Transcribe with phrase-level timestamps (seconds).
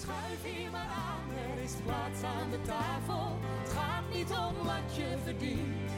[0.00, 3.38] Schuif hier maar aan, er is plaats aan de tafel.
[3.42, 5.90] Het gaat niet om wat je verdient.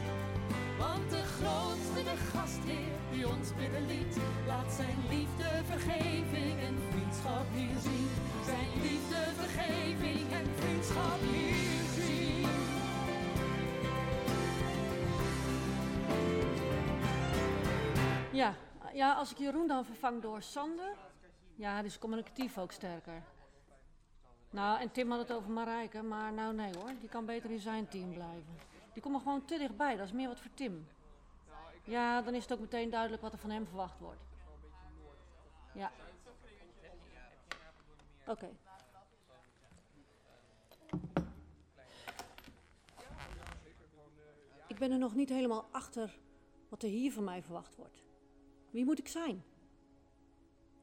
[0.79, 4.17] Want de grootste, de gastheer die ons binnenliet,
[4.47, 8.09] laat zijn liefde, vergeving en vriendschap hier zien.
[8.45, 12.49] Zijn liefde, vergeving en vriendschap hier zien.
[18.33, 18.55] Ja,
[18.93, 20.95] ja, als ik Jeroen dan vervang door Sander,
[21.55, 23.23] ja, is communicatief ook sterker.
[24.51, 27.59] Nou, en Tim had het over Marijke, maar nou nee hoor, die kan beter in
[27.59, 28.59] zijn team blijven.
[28.93, 30.87] Die komt er gewoon te dichtbij, dat is meer wat voor Tim.
[31.85, 34.21] Ja, dan is het ook meteen duidelijk wat er van hem verwacht wordt.
[35.75, 35.93] Ja.
[38.27, 38.49] Oké.
[44.67, 46.19] Ik ben er nog niet helemaal achter
[46.69, 48.05] wat er hier van mij verwacht wordt.
[48.71, 49.45] Wie moet ik zijn?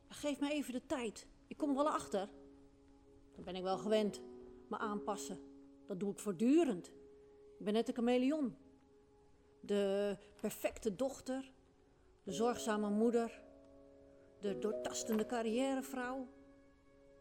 [0.07, 1.27] Geef me even de tijd.
[1.47, 2.29] Ik kom er wel achter.
[3.37, 4.21] Dan ben ik wel gewend.
[4.67, 5.39] Me aanpassen.
[5.85, 6.87] Dat doe ik voortdurend.
[7.57, 8.55] Ik ben net een chameleon.
[9.59, 11.51] De perfecte dochter.
[12.23, 13.41] De zorgzame moeder.
[14.39, 16.27] De doortastende carrièrevrouw.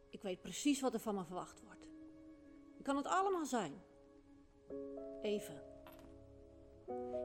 [0.08, 1.86] Ik weet precies wat er van me verwacht wordt.
[2.76, 3.72] Ik kan het allemaal zijn.
[5.22, 5.62] Even.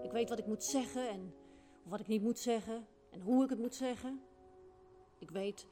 [0.03, 1.33] Ik weet wat ik moet zeggen en
[1.83, 4.21] wat ik niet moet zeggen en hoe ik het moet zeggen.
[5.19, 5.67] Ik weet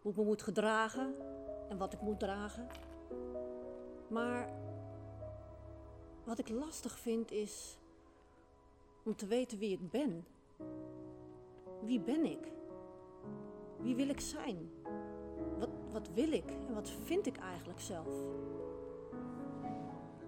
[0.00, 1.14] hoe ik me moet gedragen
[1.72, 2.66] en wat ik moet dragen.
[4.08, 4.48] Maar
[6.24, 7.78] wat ik lastig vind is
[9.02, 10.26] om te weten wie ik ben.
[11.82, 12.52] Wie ben ik?
[13.78, 14.70] Wie wil ik zijn?
[15.58, 18.14] Wat, wat wil ik en wat vind ik eigenlijk zelf?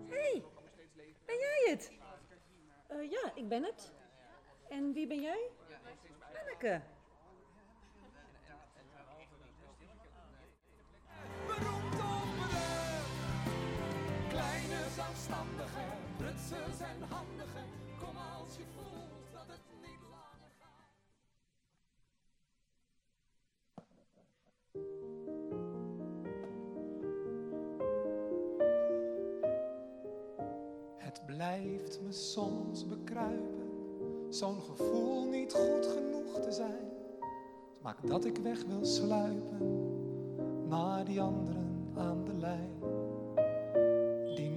[0.04, 0.44] hey,
[1.24, 1.92] ben jij het?
[2.92, 3.92] Uh, ja, ik ben het.
[4.68, 5.50] En wie ben jij?
[6.42, 6.80] Anneke.
[14.94, 15.84] Zelfstandige,
[16.16, 17.62] prutsers en handige.
[17.98, 20.90] Kom als je voelt dat het niet langer gaat.
[30.96, 33.70] Het blijft me soms bekruipen,
[34.28, 36.92] zo'n gevoel niet goed genoeg te zijn.
[37.72, 39.88] Het maakt dat ik weg wil sluipen
[40.68, 43.03] naar die anderen aan de lijn.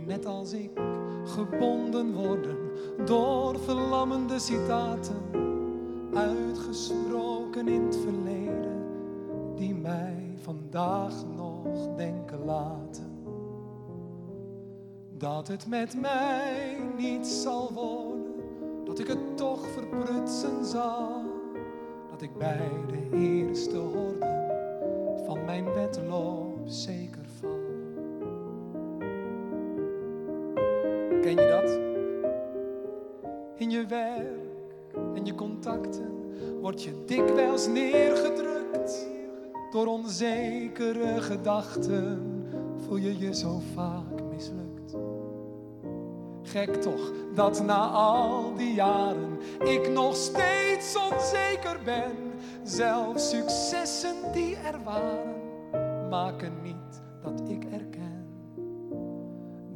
[0.08, 0.70] Net als ik
[1.26, 2.58] gebonden worden
[3.06, 5.22] door verlammende citaten,
[6.14, 8.86] uitgesproken in het verleden,
[9.56, 13.24] die mij vandaag nog denken laten.
[15.18, 18.34] Dat het met mij niet zal worden,
[18.86, 21.22] dat ik het toch verprutsen zal,
[22.10, 24.46] dat ik bij de eerste horde
[25.26, 27.27] van mijn wedloop zeker
[31.28, 31.36] val.
[31.36, 31.80] Ken je dat?
[33.56, 34.76] In je werk
[35.16, 36.16] en je contacten
[36.62, 39.08] word je dikwijls neergedrukt
[39.72, 42.22] door onzekere gedachten.
[42.78, 44.96] Voel je je zo vaak mislukt.
[46.42, 52.12] Gek toch dat na al die jaren ik nog steeds onzeker ben.
[52.64, 55.36] Zelfs successen die er waren,
[56.10, 57.87] maken niet dat ik erken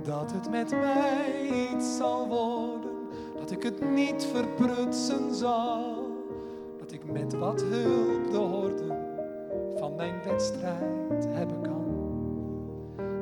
[0.04, 2.92] dat het met mij iets zal worden,
[3.40, 6.08] dat ik het niet verprutsen zal,
[6.80, 8.98] dat ik met wat hulp de horden
[9.78, 11.82] van mijn wedstrijd hebben kan.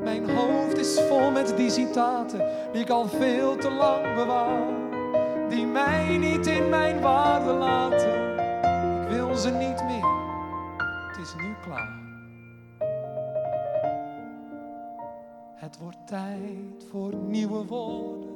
[0.04, 4.68] Mijn hoofd is vol met die citaten die ik al veel te lang bewaar.
[5.50, 8.38] Die mij niet in mijn waarde laten.
[9.02, 10.09] Ik wil ze niet meer.
[15.70, 18.30] Het wordt tijd voor nieuwe woorden.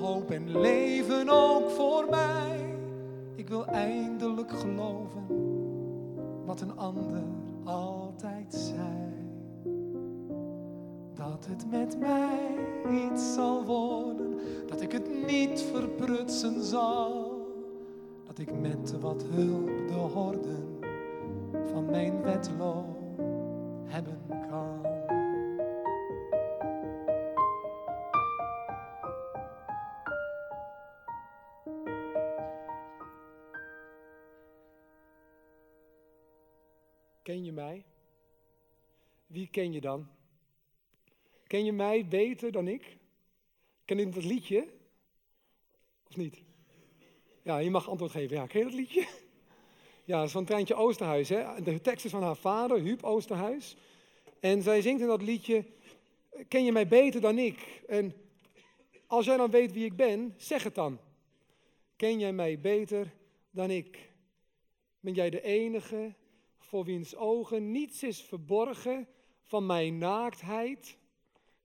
[0.00, 2.76] Hoop en leven ook voor mij.
[3.34, 5.26] Ik wil eindelijk geloven
[6.44, 7.22] wat een ander
[7.64, 9.12] altijd zei
[11.14, 12.56] dat het met mij
[13.04, 17.38] iets zal worden, dat ik het niet verprutsen zal,
[18.26, 20.78] dat ik met wat hulp de horden
[21.72, 22.98] van mijn wedloop
[23.84, 24.29] hebben
[37.30, 37.84] Ken je mij?
[39.26, 40.08] Wie ken je dan?
[41.46, 42.96] Ken je mij beter dan ik?
[43.84, 44.68] Ken je dat liedje?
[46.08, 46.42] Of niet?
[47.42, 48.36] Ja, je mag antwoord geven.
[48.36, 49.08] Ja, ken je dat liedje?
[50.04, 51.28] Ja, dat is van Treintje Oosterhuis.
[51.28, 51.62] Hè?
[51.62, 53.76] De tekst is van haar vader, Huub Oosterhuis.
[54.40, 55.64] En zij zingt in dat liedje,
[56.48, 57.82] ken je mij beter dan ik?
[57.88, 58.14] En
[59.06, 60.98] als jij dan weet wie ik ben, zeg het dan.
[61.96, 63.12] Ken jij mij beter
[63.50, 64.10] dan ik?
[65.00, 66.18] Ben jij de enige
[66.70, 69.08] voor wiens ogen niets is verborgen
[69.42, 70.98] van mijn naaktheid?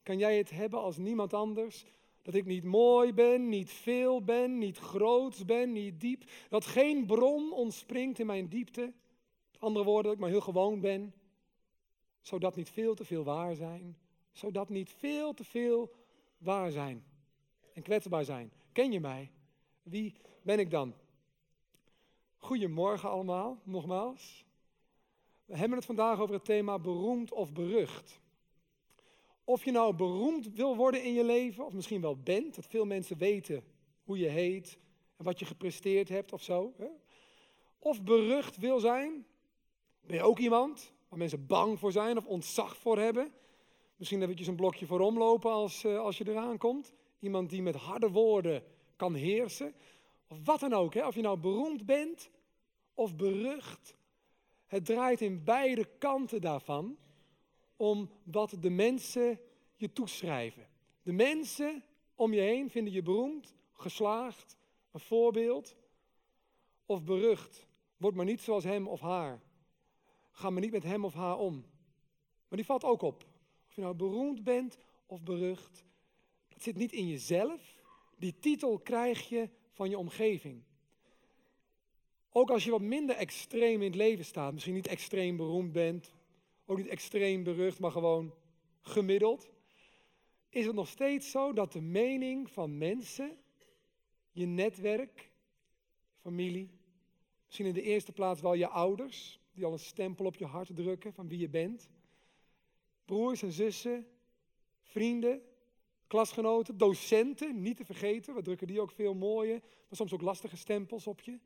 [0.04, 1.86] Kan jij het hebben als niemand anders?
[2.22, 6.24] Dat ik niet mooi ben, niet veel ben, niet groot ben, niet diep.
[6.50, 8.94] Dat geen bron ontspringt in mijn diepte.
[9.60, 11.13] Andere woorden, dat ik maar heel gewoon ben.
[12.22, 13.98] Zou dat niet veel te veel waar zijn?
[14.31, 15.92] Zou dat niet veel te veel
[16.38, 17.06] waar zijn?
[17.74, 18.52] En kwetsbaar zijn.
[18.72, 19.31] Ken je mij?
[19.84, 20.94] Wie ben ik dan?
[22.38, 24.44] Goedemorgen allemaal, nogmaals.
[25.45, 28.19] We hebben het vandaag over het thema beroemd of berucht.
[29.44, 32.86] Of je nou beroemd wil worden in je leven, of misschien wel bent, dat veel
[32.86, 33.63] mensen weten
[34.03, 34.77] hoe je heet
[35.18, 36.74] en wat je gepresteerd hebt of zo.
[36.77, 36.88] Hè?
[37.80, 39.25] Of berucht wil zijn,
[40.01, 43.33] ben je ook iemand waar mensen bang voor zijn of ontzag voor hebben.
[43.95, 46.94] Misschien eventjes een blokje voorom lopen als, uh, als je eraan komt.
[47.19, 48.63] Iemand die met harde woorden
[48.95, 49.74] kan heersen.
[50.27, 51.07] Of wat dan ook, hè?
[51.07, 52.30] of je nou beroemd bent
[52.94, 53.95] of berucht.
[54.67, 56.97] Het draait in beide kanten daarvan
[57.75, 59.39] om wat de mensen
[59.75, 60.67] je toeschrijven.
[61.01, 61.83] De mensen
[62.15, 64.57] om je heen vinden je beroemd, geslaagd,
[64.91, 65.75] een voorbeeld
[66.85, 67.67] of berucht.
[67.97, 69.41] Word maar niet zoals hem of haar.
[70.31, 71.53] Ga maar niet met hem of haar om.
[72.47, 73.25] Maar die valt ook op.
[73.68, 75.85] Of je nou beroemd bent of berucht.
[76.47, 77.75] Dat zit niet in jezelf.
[78.18, 80.63] Die titel krijg je van je omgeving.
[82.37, 86.13] Ook als je wat minder extreem in het leven staat, misschien niet extreem beroemd bent,
[86.65, 88.33] ook niet extreem berucht, maar gewoon
[88.81, 89.49] gemiddeld,
[90.49, 93.37] is het nog steeds zo dat de mening van mensen,
[94.31, 95.31] je netwerk,
[96.21, 96.69] familie,
[97.45, 100.75] misschien in de eerste plaats wel je ouders, die al een stempel op je hart
[100.75, 101.89] drukken van wie je bent,
[103.05, 104.07] broers en zussen,
[104.81, 105.41] vrienden,
[106.07, 110.57] klasgenoten, docenten, niet te vergeten, we drukken die ook veel mooie, maar soms ook lastige
[110.57, 111.39] stempels op je.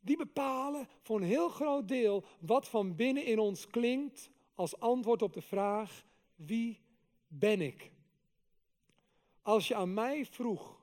[0.00, 5.22] Die bepalen voor een heel groot deel wat van binnen in ons klinkt als antwoord
[5.22, 6.04] op de vraag:
[6.34, 6.80] wie
[7.28, 7.90] ben ik?
[9.42, 10.80] Als je aan mij vroeg,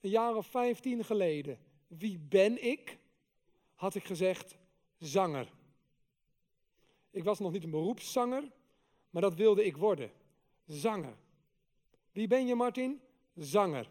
[0.00, 2.98] een jaar of vijftien geleden, wie ben ik?
[3.74, 4.56] Had ik gezegd,
[4.98, 5.52] zanger.
[7.10, 8.50] Ik was nog niet een beroepszanger,
[9.10, 10.10] maar dat wilde ik worden.
[10.66, 11.16] Zanger.
[12.12, 13.00] Wie ben je, Martin?
[13.34, 13.90] Zanger.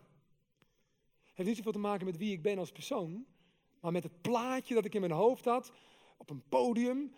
[1.33, 3.25] Heeft niet zoveel te maken met wie ik ben als persoon,
[3.87, 5.71] maar met het plaatje dat ik in mijn hoofd had.
[6.17, 7.13] Op een podium.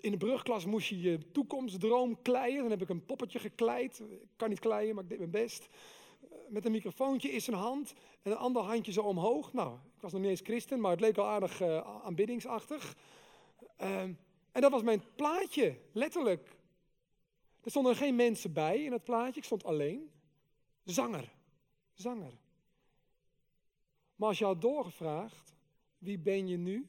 [0.00, 2.60] In de brugklas moest je je toekomstdroom kleien.
[2.60, 4.00] Dan heb ik een poppetje gekleid.
[4.00, 5.68] Ik kan niet kleien, maar ik deed mijn best.
[6.48, 9.52] Met een microfoontje in zijn hand en een ander handje zo omhoog.
[9.52, 12.96] Nou, ik was nog niet eens christen, maar het leek al aardig uh, aanbiddingsachtig.
[13.80, 14.00] Uh,
[14.52, 16.56] en dat was mijn plaatje, letterlijk.
[17.62, 20.10] Er stonden geen mensen bij in het plaatje, ik stond alleen.
[20.84, 21.32] Zanger,
[21.94, 22.32] zanger.
[24.16, 25.53] Maar als je had doorgevraagd,
[26.04, 26.86] wie ben je nu?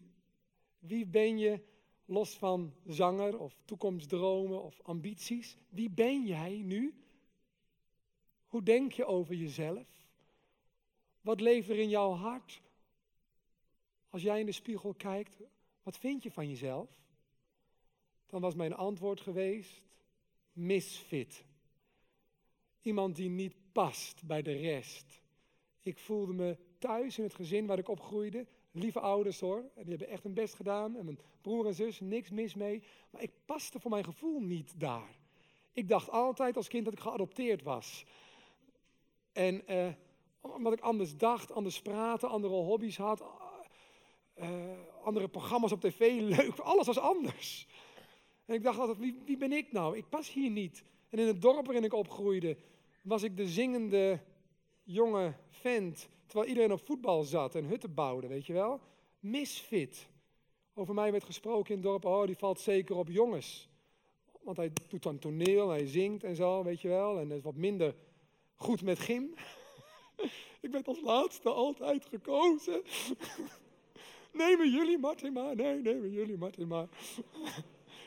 [0.79, 1.59] Wie ben je
[2.05, 5.57] los van zanger of toekomstdromen of ambities?
[5.69, 6.93] Wie ben jij nu?
[8.47, 9.87] Hoe denk je over jezelf?
[11.21, 12.61] Wat leeft er in jouw hart?
[14.09, 15.39] Als jij in de spiegel kijkt,
[15.83, 16.89] wat vind je van jezelf?
[18.25, 19.81] Dan was mijn antwoord geweest:
[20.51, 21.45] misfit.
[22.81, 25.21] Iemand die niet past bij de rest.
[25.81, 29.57] Ik voelde me thuis in het gezin waar ik opgroeide lieve ouders hoor.
[29.57, 30.95] En die hebben echt hun best gedaan.
[30.97, 32.83] En mijn broer en zus, niks mis mee.
[33.09, 35.17] Maar ik paste voor mijn gevoel niet daar.
[35.73, 38.05] Ik dacht altijd als kind dat ik geadopteerd was.
[39.31, 39.87] En uh,
[40.41, 43.23] omdat ik anders dacht, anders praatte, andere hobby's had.
[44.35, 44.49] Uh,
[45.03, 46.59] andere programma's op tv, leuk.
[46.59, 47.67] Alles was anders.
[48.45, 49.97] En ik dacht altijd, wie, wie ben ik nou?
[49.97, 50.83] Ik pas hier niet.
[51.09, 52.57] En in het dorp waarin ik opgroeide,
[53.01, 54.19] was ik de zingende
[54.83, 58.79] jonge vent Terwijl iedereen op voetbal zat en hutten bouwde, weet je wel.
[59.19, 60.07] Misfit.
[60.73, 63.69] Over mij werd gesproken in het dorp, oh die valt zeker op jongens.
[64.41, 67.19] Want hij doet dan toneel, hij zingt en zo, weet je wel.
[67.19, 67.95] En is wat minder
[68.55, 69.33] goed met gym.
[70.61, 72.81] Ik werd als laatste altijd gekozen.
[74.31, 75.55] Nemen jullie Martin maar?
[75.55, 76.87] Nee, nemen jullie Martin maar.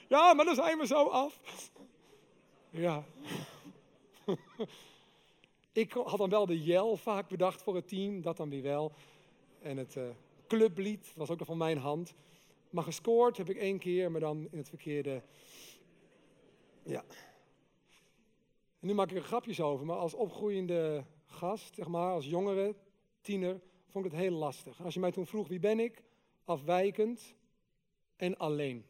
[0.09, 1.41] Ja, maar dan zijn we zo af.
[2.71, 3.05] Ja.
[5.73, 8.93] Ik had dan wel de jel vaak bedacht voor het team, dat dan weer wel.
[9.61, 10.09] En het uh,
[10.47, 12.15] clublied was ook nog van mijn hand.
[12.71, 15.23] Maar gescoord heb ik één keer, maar dan in het verkeerde.
[16.83, 17.05] Ja.
[18.81, 22.75] En nu maak ik er grapjes over, maar als opgroeiende gast, zeg maar, als jongere,
[23.21, 24.83] tiener, vond ik het heel lastig.
[24.83, 26.03] Als je mij toen vroeg wie ben ik,
[26.45, 27.35] afwijkend
[28.17, 28.87] en alleen.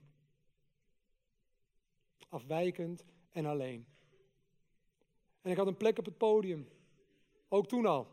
[2.28, 3.86] afwijkend en alleen.
[5.48, 6.68] En ik had een plek op het podium,
[7.48, 8.06] ook toen al.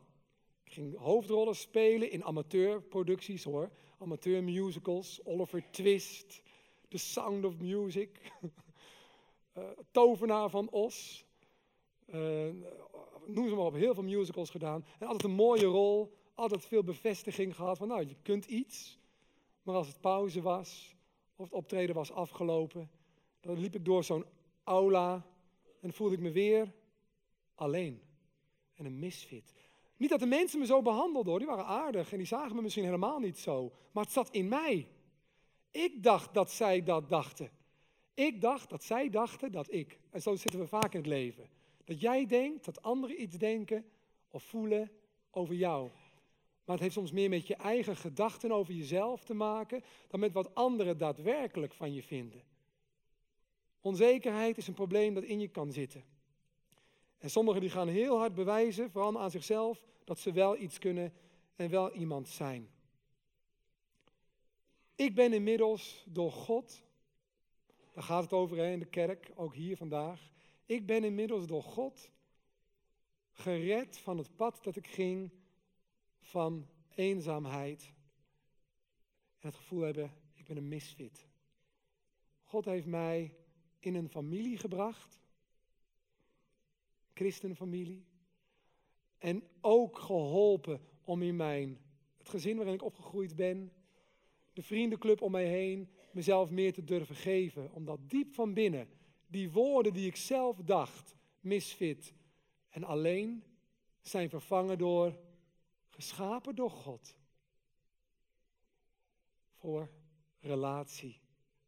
[0.64, 6.42] Ik ging hoofdrollen spelen in amateurproducties hoor, amateurmusicals, Oliver Twist,
[6.88, 8.32] The Sound of Music,
[9.58, 11.26] uh, Tovenaar van Os.
[12.06, 12.50] Uh,
[13.26, 14.86] noem ze maar op, heel veel musicals gedaan.
[15.00, 19.00] En altijd een mooie rol, altijd veel bevestiging gehad van nou, je kunt iets.
[19.64, 20.96] Maar als het pauze was,
[21.36, 22.90] of het optreden was afgelopen,
[23.40, 24.26] dan liep ik door zo'n
[24.64, 25.26] aula
[25.82, 26.74] en voelde ik me weer
[27.56, 28.02] alleen.
[28.74, 29.54] En een misfit.
[29.98, 32.62] Niet dat de mensen me zo behandelden hoor, die waren aardig en die zagen me
[32.62, 33.72] misschien helemaal niet zo.
[33.92, 34.88] Maar het zat in mij.
[35.72, 37.50] Ik dacht dat zij dat dachten.
[38.14, 40.00] Ik dacht dat zij dachten dat ik.
[40.10, 41.50] En zo zitten we vaak in het leven.
[41.84, 43.86] Dat jij denkt dat anderen iets denken
[44.30, 44.92] of voelen
[45.32, 45.90] over jou.
[46.66, 50.34] Maar het heeft soms meer met je eigen gedachten over jezelf te maken dan met
[50.34, 52.44] wat anderen daadwerkelijk van je vinden.
[53.82, 56.04] Onzekerheid is een probleem dat in je kan zitten.
[57.26, 61.14] En sommigen die gaan heel hard bewijzen, vooral aan zichzelf, dat ze wel iets kunnen
[61.56, 62.70] en wel iemand zijn.
[64.96, 66.84] Ik ben inmiddels door God,
[67.94, 70.32] daar gaat het over in de kerk, ook hier vandaag.
[70.66, 72.10] Ik ben inmiddels door God
[73.32, 75.32] gered van het pad dat ik ging
[76.20, 77.94] van eenzaamheid
[79.40, 81.28] en het gevoel hebben, ik ben een misfit.
[82.44, 83.36] God heeft mij
[83.80, 85.24] in een familie gebracht,
[87.16, 88.06] christenfamilie,
[89.18, 91.80] en ook geholpen om in mijn,
[92.18, 93.72] het gezin waarin ik opgegroeid ben,
[94.54, 97.72] de vriendenclub om mij heen, mezelf meer te durven geven.
[97.72, 98.88] Omdat diep van binnen
[99.28, 102.14] die woorden die ik zelf dacht, misfit
[102.70, 103.44] en alleen,
[104.02, 105.18] zijn vervangen door
[105.90, 107.18] geschapen door God.
[109.54, 109.90] Voor
[110.40, 111.20] relatie,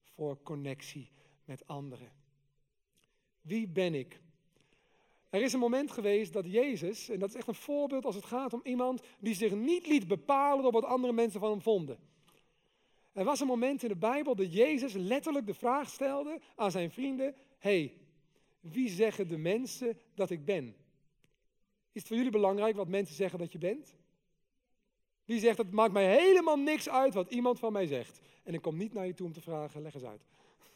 [0.02, 1.12] voor connectie
[1.46, 2.12] met anderen.
[3.42, 4.22] Wie ben ik?
[5.30, 8.26] Er is een moment geweest dat Jezus, en dat is echt een voorbeeld als het
[8.26, 12.00] gaat om iemand die zich niet liet bepalen door wat andere mensen van hem vonden.
[13.12, 16.92] Er was een moment in de Bijbel dat Jezus letterlijk de vraag stelde aan zijn
[16.92, 17.94] vrienden: hey,
[18.60, 20.76] wie zeggen de mensen dat ik ben?
[21.92, 23.96] Is het voor jullie belangrijk wat mensen zeggen dat je bent?
[25.26, 28.22] Wie zegt, het maakt mij helemaal niks uit wat iemand van mij zegt.
[28.44, 30.22] En ik kom niet naar je toe om te vragen, leg eens uit.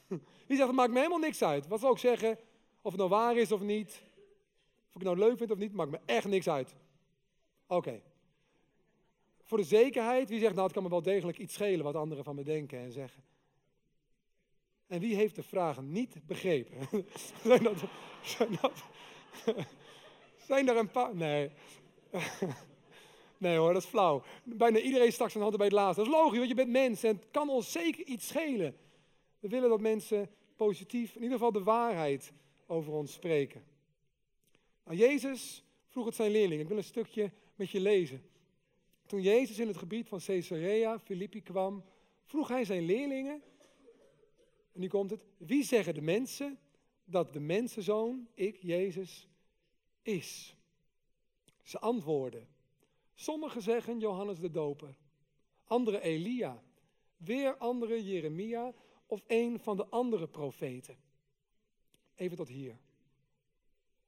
[0.47, 1.67] Wie zegt, het maakt me helemaal niks uit.
[1.67, 2.37] Wat zou ik zeggen,
[2.81, 4.03] of het nou waar is of niet.
[4.93, 6.75] Of ik nou leuk vind of niet, maakt me echt niks uit.
[7.67, 8.01] Oké.
[9.43, 12.23] Voor de zekerheid, wie zegt, nou het kan me wel degelijk iets schelen wat anderen
[12.23, 13.23] van me denken en zeggen.
[14.87, 16.77] En wie heeft de vragen niet begrepen?
[17.43, 17.77] zijn, dat,
[18.21, 18.83] zijn, dat,
[20.47, 21.15] zijn er een paar?
[21.15, 21.51] Nee.
[23.41, 24.23] Nee hoor, dat is flauw.
[24.43, 26.03] Bijna iedereen stak zijn handen bij het laatste.
[26.03, 28.77] Dat is logisch, want je bent mens en het kan ons zeker iets schelen.
[29.39, 32.33] We willen dat mensen positief, in ieder geval de waarheid
[32.67, 33.63] over ons spreken.
[34.91, 36.61] Nou, Jezus vroeg het zijn leerlingen.
[36.61, 38.23] Ik wil een stukje met je lezen.
[39.05, 41.83] Toen Jezus in het gebied van Caesarea Philippi kwam,
[42.23, 43.41] vroeg hij zijn leerlingen,
[44.73, 46.59] en nu komt het, wie zeggen de mensen
[47.03, 49.27] dat de mensenzoon, ik, Jezus,
[50.01, 50.55] is?
[51.63, 52.47] Ze antwoorden,
[53.13, 54.95] Sommigen zeggen Johannes de Doper,
[55.63, 56.63] anderen Elia,
[57.17, 58.73] weer anderen Jeremia
[59.05, 60.97] of een van de andere profeten.
[62.15, 62.79] Even tot hier.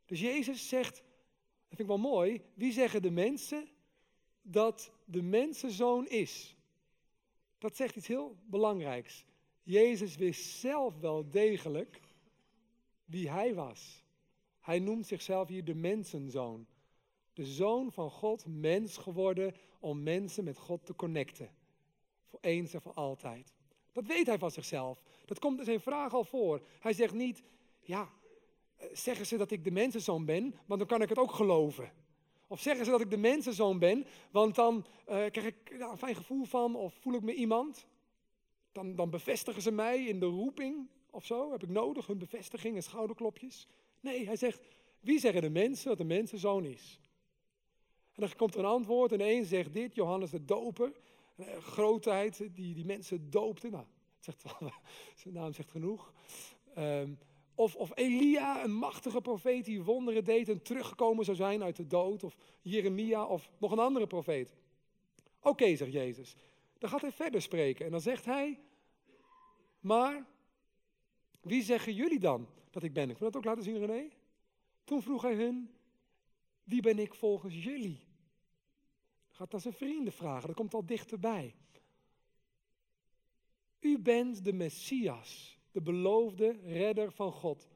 [0.06, 3.70] Dus Jezus zegt, dat vind ik wel mooi, wie zeggen de mensen
[4.42, 6.56] dat de mensenzoon is?
[7.58, 9.26] Dat zegt iets heel belangrijks.
[9.64, 12.02] Jezus wist zelf wel degelijk
[13.06, 14.04] wie hij was.
[14.60, 16.68] Hij noemt zichzelf hier de mensenzoon
[17.34, 21.50] de zoon van God, mens geworden om mensen met God te connecten.
[22.24, 23.54] Voor eens en voor altijd.
[23.92, 25.04] Dat weet hij van zichzelf.
[25.26, 26.62] Dat komt in zijn vraag al voor.
[26.80, 27.44] Hij zegt niet,
[27.80, 28.10] ja,
[28.94, 31.92] zeggen ze dat ik de mensenzoon ben, want dan kan ik het ook geloven.
[32.48, 36.16] Of zeggen ze dat ik de mensenzoon ben, want dan uh, krijg ik een fijn
[36.16, 37.86] gevoel van, of voel ik me iemand.
[38.72, 41.52] Dan, dan bevestigen ze mij in de roeping of zo.
[41.52, 43.68] Heb ik nodig hun bevestiging en schouderklopjes?
[44.00, 44.62] Nee, hij zegt,
[45.00, 47.00] wie zeggen de mensen dat de mensenzoon is?
[48.14, 50.92] En dan komt er een antwoord en een zegt dit, Johannes de Doper,
[51.60, 53.70] grootheid die die mensen doopte.
[53.70, 53.86] Nou,
[54.20, 54.44] zegt
[55.22, 56.14] zijn naam zegt genoeg.
[56.78, 57.18] Um,
[57.56, 61.88] of, of Elia, een machtige profeet die wonderen deed en teruggekomen zou zijn uit de
[61.88, 62.24] dood.
[62.24, 64.56] Of Jeremia of nog een andere profeet.
[65.42, 66.36] Oké, zegt Jezus.
[66.78, 68.60] Dan gaat hij verder spreken en dan zegt hij,
[69.80, 70.26] maar
[71.42, 73.10] wie zeggen jullie dan dat ik ben?
[73.10, 74.10] Ik wil dat ook laten zien, René.
[74.84, 75.70] Toen vroeg hij hun,
[76.64, 78.00] wie ben ik volgens jullie?
[79.30, 81.56] Gaat naar zijn vrienden vragen, dat komt al dichterbij.
[83.80, 87.68] U bent de Messias, de beloofde redder van God.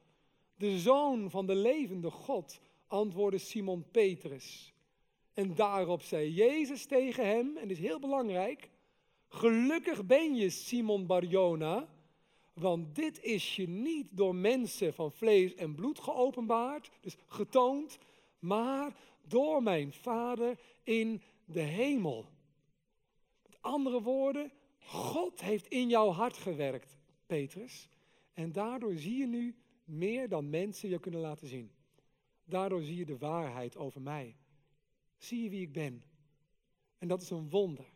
[0.56, 4.72] De zoon van de levende God, antwoordde Simon Petrus.
[5.34, 8.70] En daarop zei Jezus tegen hem, en dit is heel belangrijk,
[9.28, 11.88] gelukkig ben je Simon Barjona,
[12.52, 17.98] want dit is je niet door mensen van vlees en bloed geopenbaard, dus getoond,
[18.38, 22.26] maar door mijn Vader in de hemel.
[23.42, 26.97] Met andere woorden, God heeft in jouw hart gewerkt,
[27.28, 27.88] Petrus.
[28.32, 29.54] En daardoor zie je nu
[29.84, 31.70] meer dan mensen je kunnen laten zien.
[32.44, 34.36] Daardoor zie je de waarheid over mij.
[35.16, 36.02] Zie je wie ik ben.
[36.98, 37.92] En dat is een wonder.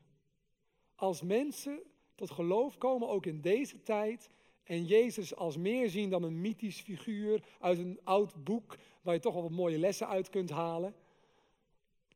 [0.94, 1.82] Als mensen
[2.14, 4.30] tot geloof komen, ook in deze tijd,
[4.62, 9.20] en Jezus als meer zien dan een mythisch figuur uit een oud boek, waar je
[9.20, 10.94] toch wel wat mooie lessen uit kunt halen,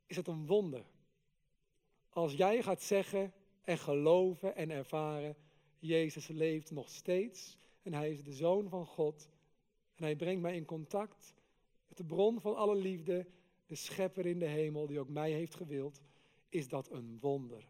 [0.07, 0.85] is het een wonder.
[2.09, 3.33] Als jij gaat zeggen
[3.63, 5.37] en geloven en ervaren,
[5.87, 9.29] Jezus leeft nog steeds en hij is de zoon van God
[9.95, 11.35] en hij brengt mij in contact
[11.89, 13.27] met de bron van alle liefde,
[13.67, 16.01] de schepper in de hemel die ook mij heeft gewild,
[16.49, 17.69] is dat een wonder.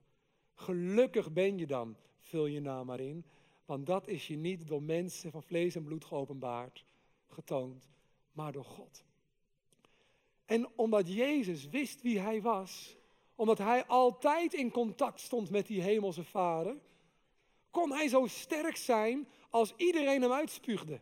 [0.54, 3.24] Gelukkig ben je dan, vul je naam maar in,
[3.64, 6.84] want dat is je niet door mensen van vlees en bloed geopenbaard,
[7.26, 7.88] getoond,
[8.32, 9.04] maar door God.
[10.44, 12.96] En omdat Jezus wist wie hij was,
[13.34, 16.76] omdat hij altijd in contact stond met die hemelse vader,
[17.76, 21.00] kon hij zo sterk zijn als iedereen hem uitspuugde.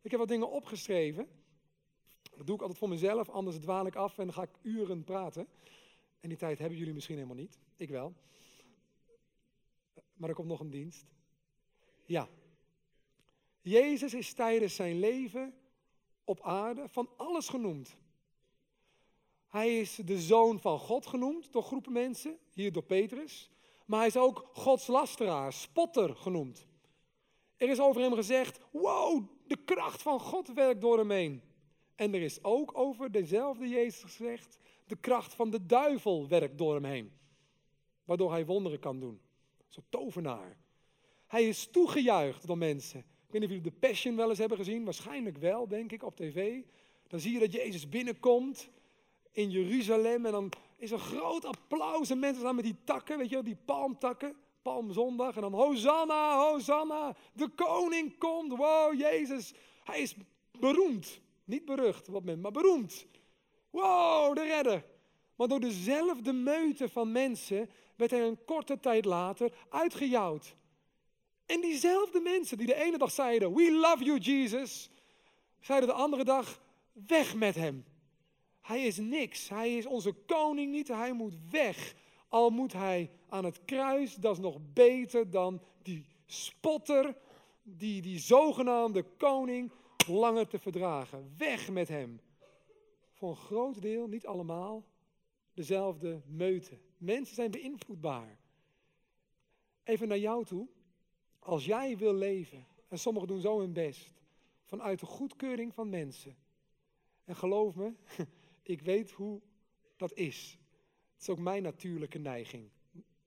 [0.00, 1.28] Ik heb wat dingen opgeschreven.
[2.36, 5.04] Dat doe ik altijd voor mezelf, anders dwaal ik af en dan ga ik uren
[5.04, 5.48] praten.
[6.20, 7.58] En die tijd hebben jullie misschien helemaal niet.
[7.76, 8.14] Ik wel.
[10.14, 11.06] Maar er komt nog een dienst.
[12.04, 12.28] Ja.
[13.60, 15.54] Jezus is tijdens zijn leven
[16.24, 17.96] op aarde van alles genoemd.
[19.46, 23.50] Hij is de zoon van God genoemd door groepen mensen, hier door Petrus.
[23.88, 26.66] Maar hij is ook Gods lasteraar, spotter genoemd.
[27.56, 31.42] Er is over hem gezegd, wow, de kracht van God werkt door hem heen.
[31.94, 36.74] En er is ook over dezelfde Jezus gezegd, de kracht van de duivel werkt door
[36.74, 37.12] hem heen.
[38.04, 39.20] Waardoor hij wonderen kan doen.
[39.68, 40.56] Zo'n tovenaar.
[41.26, 43.00] Hij is toegejuicht door mensen.
[43.00, 44.84] Ik weet niet of jullie de Passion wel eens hebben gezien.
[44.84, 46.62] Waarschijnlijk wel, denk ik, op tv.
[47.06, 48.68] Dan zie je dat Jezus binnenkomt
[49.32, 50.26] in Jeruzalem.
[50.26, 52.10] En dan is er groot applaus.
[52.10, 54.36] En mensen staan met die takken, weet je wel, die palmtakken.
[54.62, 55.34] Palmzondag.
[55.34, 57.16] En dan Hosanna, Hosanna.
[57.32, 58.56] De koning komt.
[58.56, 59.54] Wow, Jezus.
[59.84, 60.14] Hij is
[60.58, 61.20] beroemd.
[61.44, 63.06] Niet berucht, wat men, maar beroemd.
[63.70, 64.84] Wow, de redder.
[65.36, 70.56] Maar door dezelfde meute van mensen werd hij een korte tijd later uitgejouwd.
[71.46, 74.90] En diezelfde mensen die de ene dag zeiden, we love you Jesus,
[75.60, 76.60] zeiden de andere dag,
[77.06, 77.84] weg met hem.
[78.68, 81.94] Hij is niks, hij is onze koning niet, hij moet weg.
[82.28, 87.16] Al moet hij aan het kruis, dat is nog beter dan die spotter,
[87.62, 89.72] die, die zogenaamde koning,
[90.06, 91.34] langer te verdragen.
[91.38, 92.20] Weg met hem.
[93.12, 94.84] Voor een groot deel, niet allemaal,
[95.54, 96.78] dezelfde meute.
[96.96, 98.38] Mensen zijn beïnvloedbaar.
[99.84, 100.68] Even naar jou toe.
[101.38, 104.12] Als jij wil leven, en sommigen doen zo hun best,
[104.64, 106.36] vanuit de goedkeuring van mensen.
[107.24, 107.92] En geloof me,
[108.68, 109.40] ik weet hoe
[109.96, 110.58] dat is.
[111.12, 112.70] Het is ook mijn natuurlijke neiging.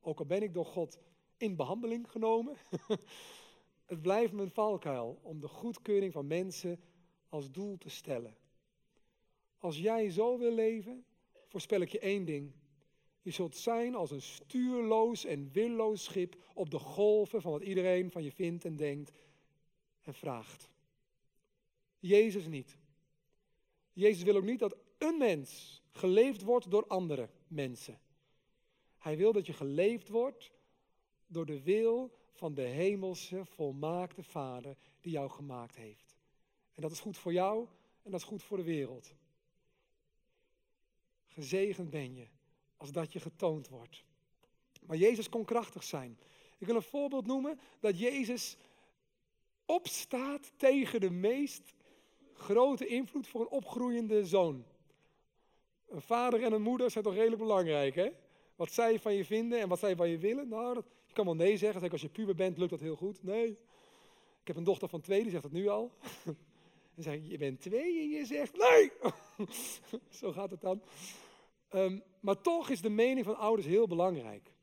[0.01, 0.99] Ook al ben ik door God
[1.38, 2.58] in behandeling genomen,
[3.91, 6.80] het blijft mijn valkuil om de goedkeuring van mensen
[7.30, 8.38] als doel te stellen.
[9.58, 11.06] Als jij zo wil leven,
[11.47, 12.51] voorspel ik je één ding.
[13.21, 18.12] Je zult zijn als een stuurloos en willoos schip op de golven van wat iedereen
[18.12, 19.12] van je vindt en denkt
[20.01, 20.69] en vraagt.
[21.99, 22.77] Jezus niet.
[23.93, 28.00] Jezus wil ook niet dat een mens geleefd wordt door andere mensen.
[28.98, 30.52] Hij wil dat je geleefd wordt
[31.28, 36.18] door de wil van de hemelse volmaakte Vader die jou gemaakt heeft.
[36.74, 37.68] En dat is goed voor jou
[38.04, 39.14] en dat is goed voor de wereld.
[41.28, 42.28] Gezegend ben je
[42.78, 44.04] als dat je getoond wordt.
[44.82, 46.20] Maar Jezus kon krachtig zijn.
[46.58, 48.58] Ik wil een voorbeeld noemen dat Jezus
[49.66, 51.74] opstaat tegen de meest
[52.34, 54.66] grote invloed voor een opgroeiende zoon.
[55.91, 58.10] Een vader en een moeder zijn toch redelijk belangrijk, hè?
[58.56, 60.47] Wat zij van je vinden en wat zij van je willen.
[60.47, 61.80] Nou, dat, je kan wel nee zeggen.
[61.80, 63.23] Zeker als je puber bent, lukt dat heel goed.
[63.23, 63.49] Nee.
[64.41, 65.91] Ik heb een dochter van twee, die zegt het nu al.
[66.95, 68.91] En zeg je bent twee en je zegt nee.
[70.19, 70.82] Zo gaat het dan.
[71.69, 74.54] Ehm, maar toch is de mening van ouders heel belangrijk.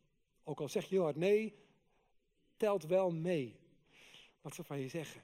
[0.44, 1.54] Ook al zeg je heel hard nee,
[2.56, 3.56] telt wel mee
[4.40, 5.22] wat ze van je zeggen.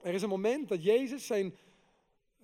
[0.00, 1.56] Er is een moment dat Jezus zijn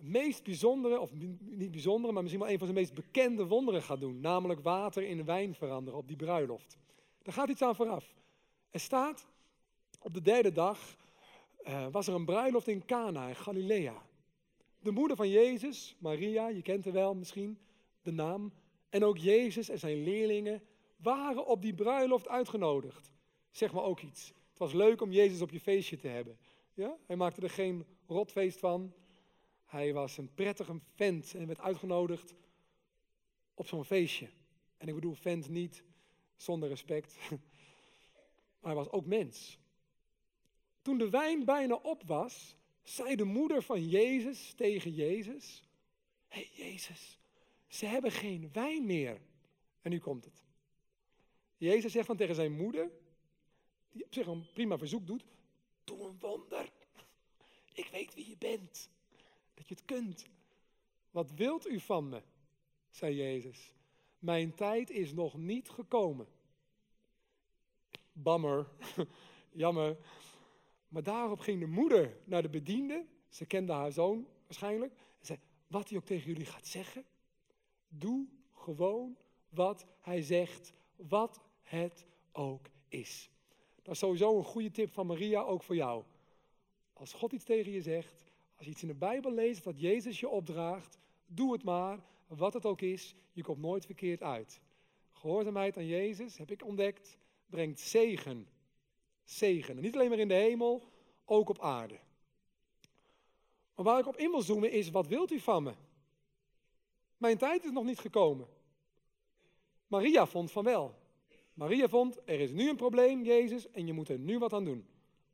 [0.05, 4.01] meest bijzondere, of niet bijzondere, maar misschien wel een van zijn meest bekende wonderen gaat
[4.01, 4.21] doen.
[4.21, 6.79] Namelijk water in wijn veranderen op die bruiloft.
[7.23, 8.15] Daar gaat iets aan vooraf.
[8.71, 9.27] Er staat
[10.01, 10.97] op de derde dag
[11.63, 14.03] eh, was er een bruiloft in Cana in Galilea.
[14.81, 17.59] De moeder van Jezus, Maria, je kent haar wel misschien,
[18.03, 18.53] de naam,
[18.89, 20.63] en ook Jezus en zijn leerlingen
[20.97, 23.13] waren op die bruiloft uitgenodigd.
[23.51, 24.33] Zeg maar ook iets.
[24.49, 26.39] Het was leuk om Jezus op je feestje te hebben.
[26.75, 26.97] Ja?
[27.07, 28.93] Hij maakte er geen rotfeest van.
[29.75, 32.35] Hij was een prettige vent en werd uitgenodigd
[33.55, 34.29] op zo'n feestje.
[34.77, 35.85] En ik bedoel vent niet
[36.37, 37.17] zonder respect,
[38.61, 39.59] maar hij was ook mens.
[40.83, 45.63] Toen de wijn bijna op was, zei de moeder van Jezus tegen Jezus:
[46.29, 47.19] Hé hey Jezus,
[47.67, 49.21] ze hebben geen wijn meer.
[49.83, 50.45] En nu komt het.
[51.57, 52.91] Jezus zegt dan tegen zijn moeder,
[53.91, 55.25] die op zich een prima verzoek doet:
[55.85, 56.73] Doe een wonder.
[57.73, 58.93] Ik weet wie je bent,
[59.69, 60.27] je het kunt.
[61.11, 62.23] Wat wilt u van me?
[62.91, 63.73] zei Jezus.
[64.19, 66.27] Mijn tijd is nog niet gekomen.
[68.13, 68.69] Bammer,
[69.53, 69.97] jammer.
[70.89, 73.05] Maar daarop ging de moeder naar de bediende.
[73.29, 74.93] Ze kende haar zoon waarschijnlijk.
[74.93, 77.05] En zei: Wat hij ook tegen jullie gaat zeggen,
[77.89, 79.17] doe gewoon
[79.49, 83.31] wat hij zegt, wat het ook is.
[83.83, 86.05] Dat is sowieso een goede tip van Maria, ook voor jou.
[86.93, 88.25] Als God iets tegen je zegt,
[88.57, 92.53] als je iets in de Bijbel leest wat Jezus je opdraagt, doe het maar, wat
[92.53, 94.61] het ook is, je komt nooit verkeerd uit.
[95.13, 98.49] Gehoorzaamheid aan Jezus, heb ik ontdekt, brengt zegen.
[99.25, 99.77] Zegen.
[99.77, 100.83] En niet alleen maar in de hemel,
[101.25, 101.99] ook op aarde.
[103.75, 105.73] Maar waar ik op in wil zoomen is, wat wilt u van me?
[107.17, 108.47] Mijn tijd is nog niet gekomen.
[109.87, 110.95] Maria vond van wel.
[111.55, 114.65] Maria vond, er is nu een probleem, Jezus, en je moet er nu wat aan
[114.65, 114.87] doen.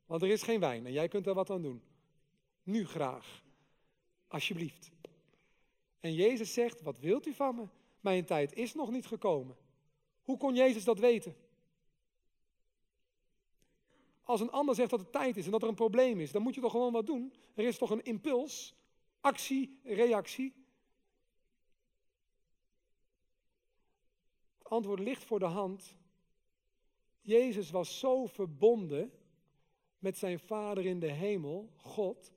[0.05, 1.81] Want er is geen wijn en jij kunt er wat aan doen.
[2.63, 3.43] Nu graag.
[4.27, 4.91] Alsjeblieft.
[5.99, 7.67] En Jezus zegt, wat wilt u van me?
[7.99, 9.55] Mijn tijd is nog niet gekomen.
[10.21, 11.35] Hoe kon Jezus dat weten?
[14.23, 16.41] Als een ander zegt dat het tijd is en dat er een probleem is, dan
[16.41, 17.33] moet je toch gewoon wat doen.
[17.55, 18.75] Er is toch een impuls,
[19.21, 20.53] actie, reactie.
[24.57, 25.95] Het antwoord ligt voor de hand.
[27.21, 29.11] Jezus was zo verbonden
[29.99, 32.31] met zijn Vader in de hemel, God,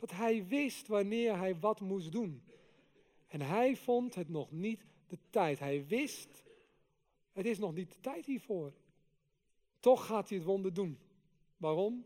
[0.00, 2.42] dat hij wist wanneer hij wat moest doen.
[3.26, 5.58] En hij vond het nog niet de tijd.
[5.58, 6.44] Hij wist,
[7.32, 8.72] het is nog niet de tijd hiervoor.
[9.80, 10.98] Toch gaat hij het wonder doen.
[11.56, 12.04] Waarom?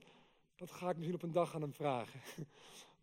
[0.57, 2.21] Dat ga ik misschien op een dag aan hem vragen.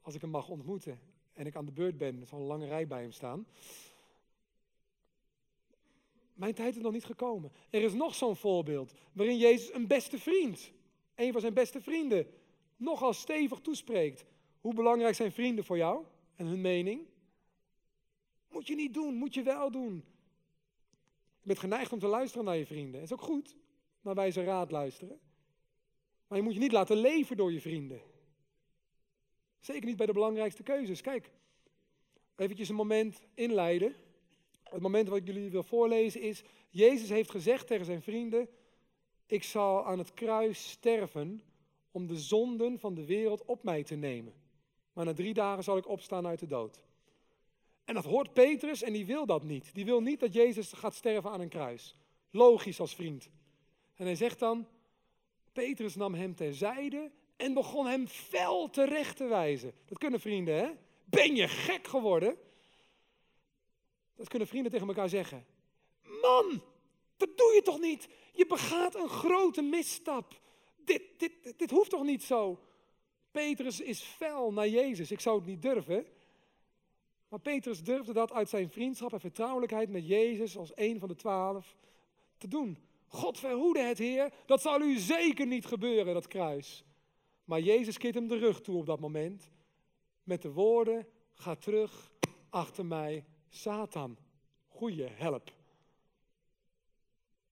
[0.02, 1.00] Als ik hem mag ontmoeten
[1.34, 3.46] en ik aan de beurt ben, met zo'n lange rij bij hem staan.
[6.34, 7.52] Mijn tijd is nog niet gekomen.
[7.70, 10.72] Er is nog zo'n voorbeeld waarin Jezus een beste vriend,
[11.16, 12.28] een van zijn beste vrienden,
[12.78, 14.26] nogal stevig toespreekt.
[14.62, 17.08] Hoe belangrijk zijn vrienden voor jou en hun mening?
[18.50, 19.94] Moet je niet doen, moet je wel doen.
[21.40, 22.94] Je bent geneigd om te luisteren naar je vrienden.
[22.94, 23.56] Dat is ook goed,
[24.02, 25.20] naar wijze raad luisteren.
[26.28, 28.02] Maar je moet je niet laten leven door je vrienden.
[29.60, 31.02] Zeker niet bij de belangrijkste keuzes.
[31.02, 31.32] Kijk,
[32.36, 33.96] eventjes een moment inleiden.
[34.64, 38.50] Het moment wat ik jullie wil voorlezen is, Jezus heeft gezegd tegen zijn vrienden,
[39.26, 41.44] ik zal aan het kruis sterven
[41.92, 44.41] om de zonden van de wereld op mij te nemen.
[44.94, 46.82] Maar na drie dagen zal ik opstaan uit de dood.
[47.86, 49.74] En dat hoort Petrus en die wil dat niet.
[49.74, 51.96] Die wil niet dat Jezus gaat sterven aan een kruis.
[52.30, 53.30] Logisch als vriend.
[53.96, 54.68] En hij zegt dan,
[55.54, 59.74] Petrus nam hem terzijde en begon hem fel terecht te wijzen.
[59.86, 60.72] Dat kunnen vrienden, hè?
[61.06, 62.38] Ben je gek geworden?
[64.16, 65.46] Dat kunnen vrienden tegen elkaar zeggen.
[66.22, 66.64] Man,
[67.18, 68.08] dat doe je toch niet?
[68.34, 70.40] Je begaat een grote misstap.
[70.78, 72.60] Dit, dit, dit, hoeft toch niet zo?
[73.32, 75.12] Petrus is fel naar Jezus.
[75.12, 76.06] Ik zou het niet durven.
[77.28, 81.16] Maar Petrus durfde dat uit zijn vriendschap en vertrouwelijkheid met Jezus als een van de
[81.16, 81.78] twaalf
[82.38, 82.78] te doen.
[83.08, 84.34] God verhoede het, Heer.
[84.46, 86.84] Dat zal u zeker niet gebeuren, dat kruis.
[87.44, 89.50] Maar Jezus keert hem de rug toe op dat moment.
[90.24, 92.12] Met de woorden: Ga terug
[92.50, 94.18] achter mij, Satan.
[94.68, 95.52] Goeie help.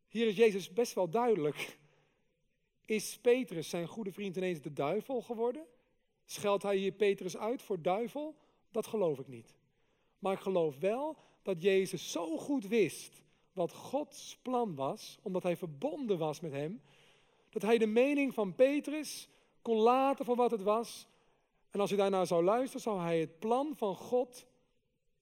[0.08, 1.79] Hier is Jezus best wel duidelijk.
[2.89, 5.65] Is Petrus, zijn goede vriend, ineens de duivel geworden?
[6.25, 8.36] Scheldt hij hier Petrus uit voor duivel?
[8.71, 9.56] Dat geloof ik niet.
[10.19, 13.23] Maar ik geloof wel dat Jezus zo goed wist
[13.54, 16.82] wat Gods plan was, omdat hij verbonden was met hem,
[17.49, 19.30] dat hij de mening van Petrus
[19.62, 21.08] kon laten voor wat het was.
[21.69, 24.45] En als hij daarnaar zou luisteren, zou hij het plan van God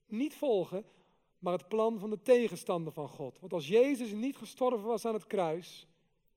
[0.06, 0.86] niet volgen,
[1.40, 3.40] maar het plan van de tegenstander van God.
[3.40, 5.88] Want als Jezus niet gestorven was aan het kruis,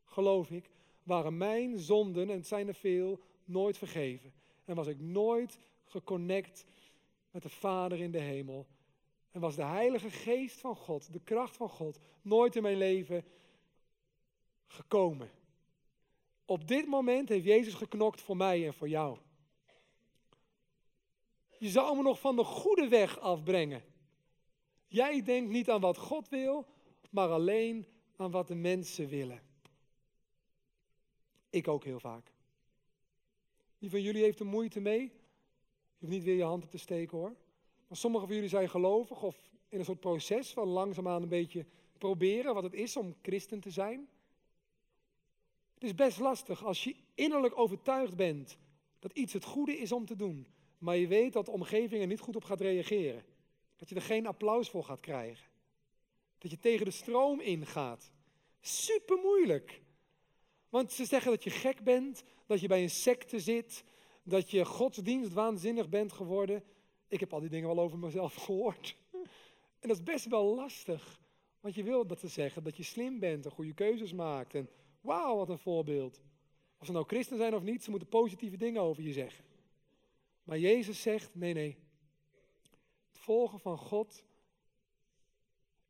[0.05, 0.71] geloof ik,
[1.11, 4.33] waren mijn zonden, en het zijn er veel, nooit vergeven.
[4.65, 6.65] En was ik nooit geconnect
[7.31, 8.67] met de Vader in de hemel.
[9.31, 13.25] En was de Heilige Geest van God, de kracht van God, nooit in mijn leven
[14.67, 15.31] gekomen.
[16.45, 19.19] Op dit moment heeft Jezus geknokt voor mij en voor jou.
[21.59, 23.83] Je zou me nog van de goede weg afbrengen.
[24.87, 26.67] Jij denkt niet aan wat God wil,
[27.11, 29.50] maar alleen aan wat de mensen willen.
[31.51, 32.33] Ik ook heel vaak.
[33.79, 35.01] Wie van jullie heeft er moeite mee?
[35.01, 35.11] Je
[35.99, 37.37] hoeft niet weer je hand op te steken hoor.
[37.89, 41.67] Maar sommigen van jullie zijn gelovig of in een soort proces van langzaamaan een beetje
[41.99, 44.09] proberen wat het is om christen te zijn.
[45.75, 48.59] Het is best lastig als je innerlijk overtuigd bent
[48.99, 50.47] dat iets het goede is om te doen,
[50.79, 53.25] maar je weet dat de omgeving er niet goed op gaat reageren.
[53.77, 55.49] Dat je er geen applaus voor gaat krijgen.
[56.39, 58.13] Dat je tegen de stroom ingaat.
[58.61, 59.83] Super moeilijk.
[60.71, 63.85] Want ze zeggen dat je gek bent, dat je bij een secte zit,
[64.23, 66.63] dat je godsdienst waanzinnig bent geworden.
[67.09, 68.97] Ik heb al die dingen wel over mezelf gehoord.
[69.81, 71.21] En dat is best wel lastig.
[71.61, 74.55] Want je wil dat ze zeggen dat je slim bent en goede keuzes maakt.
[74.55, 76.21] En wauw, wat een voorbeeld.
[76.79, 79.45] Of ze nou christen zijn of niet, ze moeten positieve dingen over je zeggen.
[80.43, 81.77] Maar Jezus zegt, nee, nee.
[83.09, 84.25] Het volgen van God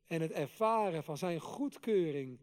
[0.06, 2.38] en het ervaren van zijn goedkeuring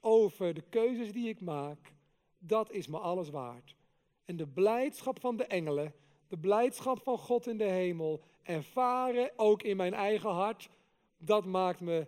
[0.00, 1.92] over de keuzes die ik maak,
[2.38, 3.76] dat is me alles waard.
[4.24, 5.94] En de blijdschap van de engelen,
[6.28, 10.70] de blijdschap van God in de hemel, ervaren ook in mijn eigen hart,
[11.18, 12.06] dat maakt me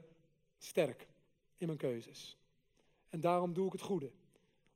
[0.59, 1.07] sterk
[1.59, 2.37] in mijn keuzes.
[3.09, 4.11] En daarom doe ik het goede.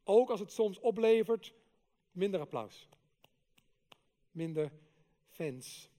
[0.04, 1.54] Ook als het soms oplevert
[2.12, 2.88] minder applaus,
[4.30, 4.72] minder
[5.28, 5.90] fans.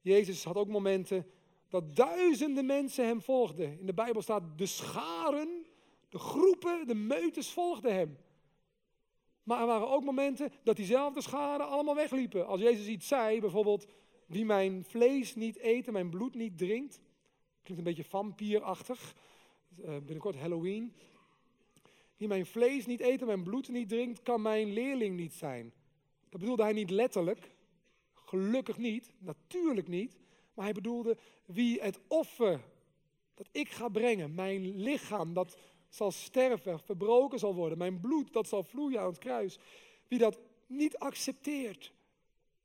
[0.00, 1.26] Jezus had ook momenten
[1.68, 3.78] dat duizenden mensen hem volgden.
[3.78, 5.61] In de Bijbel staat de scharen,
[6.12, 8.18] de groepen, de meutes volgden hem.
[9.42, 12.46] Maar er waren ook momenten dat diezelfde scharen allemaal wegliepen.
[12.46, 13.86] Als Jezus iets zei, bijvoorbeeld,
[14.26, 17.00] wie mijn vlees niet eet en mijn bloed niet drinkt.
[17.62, 19.14] Klinkt een beetje vampierachtig.
[19.80, 20.94] Uh, binnenkort Halloween.
[22.16, 25.72] Wie mijn vlees niet eet en mijn bloed niet drinkt, kan mijn leerling niet zijn.
[26.28, 27.52] Dat bedoelde hij niet letterlijk.
[28.14, 30.18] Gelukkig niet, natuurlijk niet.
[30.54, 32.60] Maar hij bedoelde wie het offer
[33.34, 35.56] dat ik ga brengen, mijn lichaam dat
[35.94, 39.58] zal sterven, verbroken zal worden, mijn bloed dat zal vloeien aan het kruis.
[40.08, 41.92] Wie dat niet accepteert,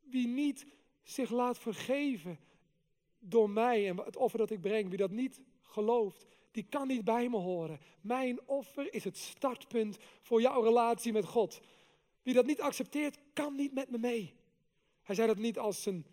[0.01, 0.65] wie niet
[1.03, 2.39] zich laat vergeven
[3.19, 7.03] door mij en het offer dat ik breng, wie dat niet gelooft, die kan niet
[7.03, 7.79] bij me horen.
[8.01, 11.61] Mijn offer is het startpunt voor jouw relatie met God.
[12.23, 14.33] Wie dat niet accepteert, kan niet met me mee.
[15.03, 16.05] Hij zei dat niet als een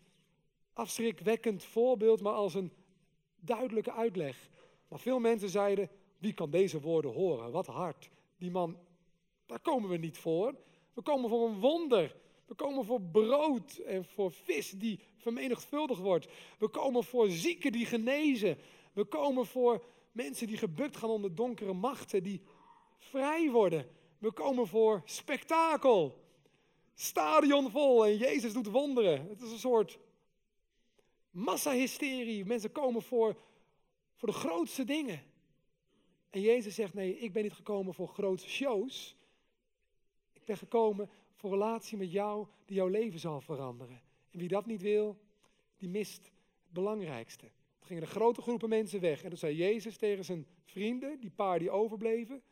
[0.73, 2.73] afschrikwekkend voorbeeld, maar als een
[3.41, 4.49] duidelijke uitleg.
[4.89, 5.91] Maar veel mensen zeiden,
[6.25, 7.51] wie kan deze woorden horen?
[7.51, 8.11] Wat hard.
[8.39, 8.79] Die man,
[9.47, 10.55] daar komen we niet voor.
[10.93, 12.17] We komen voor een wonder.
[12.47, 16.29] We komen voor brood en voor vis die vermenigvuldigd wordt.
[16.59, 18.59] We komen voor zieken die genezen.
[18.93, 22.41] We komen voor mensen die gebukt gaan onder donkere machten, die
[22.99, 23.87] vrij worden.
[24.19, 26.23] We komen voor spektakel.
[26.95, 29.29] Stadion vol en Jezus doet wonderen.
[29.29, 29.99] Het is een soort
[31.31, 32.45] massahysterie.
[32.45, 33.37] Mensen komen voor,
[34.15, 35.33] voor de grootste dingen.
[36.35, 39.17] En Jezus zegt, nee, ik ben niet gekomen voor grote shows.
[40.33, 44.03] Ik ben gekomen voor een relatie met jou die jouw leven zal veranderen.
[44.31, 45.19] En wie dat niet wil,
[45.77, 47.47] die mist het belangrijkste.
[47.81, 49.23] Er gingen de grote groepen mensen weg.
[49.23, 52.43] En toen zei Jezus tegen zijn vrienden, die paar die overbleven.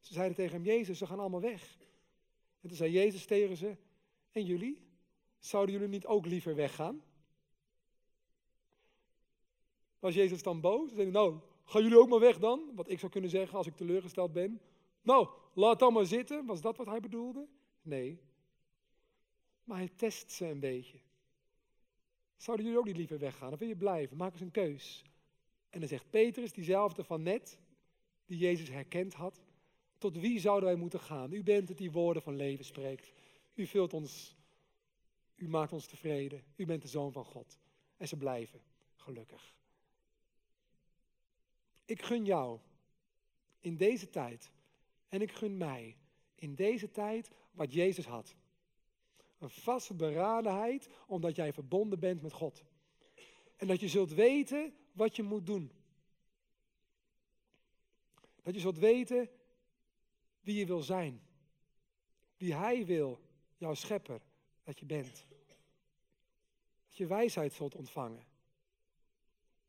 [0.00, 1.76] Ze zeiden tegen hem, Jezus, ze gaan allemaal weg.
[2.60, 3.76] En toen zei Jezus tegen ze,
[4.32, 4.80] en jullie?
[5.38, 7.02] Zouden jullie niet ook liever weggaan?
[9.98, 10.92] Was Jezus dan boos?
[10.92, 12.70] Zei nou, gaan jullie ook maar weg dan?
[12.74, 14.60] Wat ik zou kunnen zeggen als ik teleurgesteld ben.
[15.02, 16.46] Nou, laat dan maar zitten.
[16.46, 17.46] Was dat wat hij bedoelde?
[17.82, 18.20] Nee.
[19.64, 20.98] Maar hij test ze een beetje.
[22.36, 23.52] Zouden jullie ook niet liever weggaan?
[23.52, 24.16] Of wil je blijven?
[24.16, 25.04] Maak eens een keus.
[25.70, 27.58] En dan zegt Petrus, diezelfde van net,
[28.26, 29.40] die Jezus herkend had.
[29.98, 31.32] Tot wie zouden wij moeten gaan?
[31.32, 33.12] U bent het die woorden van leven spreekt.
[33.54, 34.36] U vult ons,
[35.34, 36.44] u maakt ons tevreden.
[36.56, 37.58] U bent de zoon van God.
[37.96, 38.60] En ze blijven
[38.96, 39.55] gelukkig.
[41.86, 42.60] Ik gun jou
[43.60, 44.50] in deze tijd
[45.08, 45.96] en ik gun mij
[46.34, 48.34] in deze tijd wat Jezus had.
[49.38, 52.64] Een vastberadenheid omdat jij verbonden bent met God.
[53.56, 55.72] En dat je zult weten wat je moet doen.
[58.42, 59.28] Dat je zult weten
[60.40, 61.20] wie je wil zijn.
[62.36, 63.20] Wie Hij wil,
[63.56, 64.20] jouw schepper,
[64.62, 65.26] dat je bent.
[66.86, 68.26] Dat je wijsheid zult ontvangen.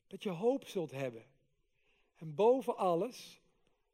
[0.07, 1.25] Dat je hoop zult hebben.
[2.17, 3.41] En boven alles,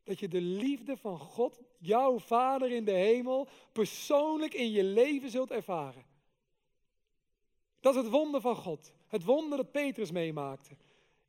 [0.03, 5.29] dat je de liefde van God, jouw Vader in de hemel, persoonlijk in je leven
[5.29, 6.05] zult ervaren.
[7.79, 8.93] Dat is het wonder van God.
[9.07, 10.75] Het wonder dat Petrus meemaakte.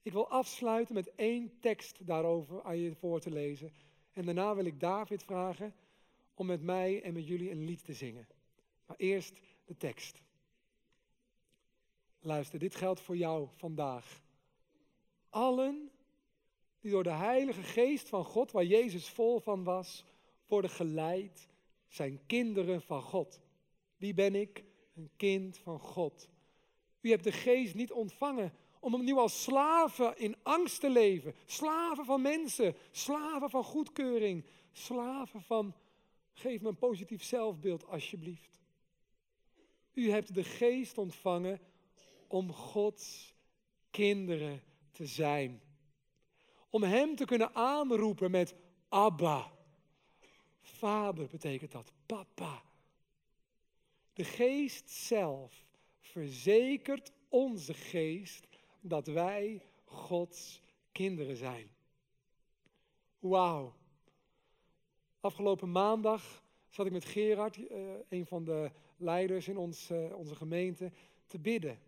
[0.02, 3.72] Ik wil afsluiten met één tekst daarover aan je voor te lezen.
[4.12, 5.74] En daarna wil ik David vragen
[6.34, 8.28] om met mij en met jullie een lied te zingen.
[8.86, 10.22] Maar eerst de tekst.
[12.20, 14.22] Luister, dit geldt voor jou vandaag.
[15.28, 15.90] Allen
[16.84, 20.04] die door de Heilige Geest van God, waar Jezus vol van was,
[20.46, 21.48] worden geleid,
[21.88, 23.40] zijn kinderen van God.
[23.96, 24.64] Wie ben ik?
[24.94, 26.28] Een kind van God.
[27.00, 31.34] U hebt de Geest niet ontvangen om opnieuw als slaven in angst te leven.
[31.46, 35.74] Slaven van mensen, slaven van goedkeuring, slaven van
[36.32, 38.60] geef me een positief zelfbeeld alsjeblieft.
[39.92, 41.60] U hebt de Geest ontvangen
[42.26, 43.34] om Gods
[43.90, 45.63] kinderen te zijn.
[46.74, 48.54] Om Hem te kunnen aanroepen met
[48.88, 49.52] Abba.
[50.60, 52.62] Vader betekent dat, papa.
[54.12, 55.66] De Geest zelf
[56.00, 58.46] verzekert onze geest
[58.80, 61.70] dat wij Gods kinderen zijn.
[63.18, 63.74] Wauw.
[65.20, 67.66] Afgelopen maandag zat ik met Gerard, uh,
[68.08, 70.92] een van de leiders in uh, onze gemeente,
[71.26, 71.78] te bidden.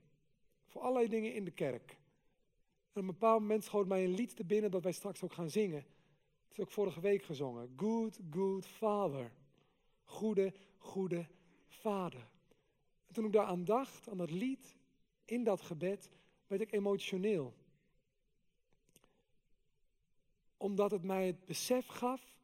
[0.66, 1.96] Voor allerlei dingen in de kerk.
[2.96, 5.50] Op een bepaald moment schoot mij een lied te binnen dat wij straks ook gaan
[5.50, 5.78] zingen.
[6.48, 7.72] Het is ook vorige week gezongen.
[7.76, 9.32] Good, good Father.
[10.04, 11.26] Goede, goede
[11.66, 12.28] Vader.
[13.06, 14.76] En toen ik daar aan dacht, aan dat lied,
[15.24, 16.10] in dat gebed,
[16.46, 17.54] werd ik emotioneel.
[20.56, 22.36] Omdat het mij het besef gaf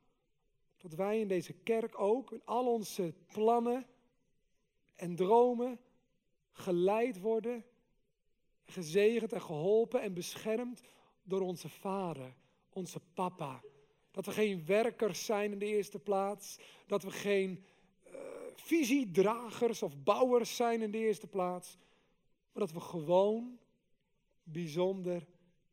[0.77, 3.87] dat wij in deze kerk ook, in al onze plannen
[4.95, 5.81] en dromen,
[6.51, 7.65] geleid worden,
[8.73, 10.83] gezegend en geholpen en beschermd
[11.23, 12.35] door onze vader,
[12.69, 13.63] onze papa.
[14.11, 17.65] Dat we geen werkers zijn in de eerste plaats, dat we geen
[18.07, 18.13] uh,
[18.55, 21.79] visiedragers of bouwers zijn in de eerste plaats,
[22.53, 23.59] maar dat we gewoon
[24.43, 25.27] bijzonder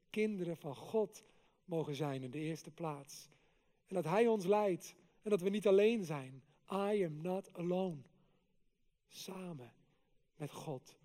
[0.09, 1.23] kinderen van God
[1.65, 3.29] mogen zijn in de eerste plaats.
[3.87, 6.43] En dat Hij ons leidt en dat we niet alleen zijn.
[6.71, 8.01] I am not alone.
[9.07, 9.73] Samen
[10.35, 10.97] met God.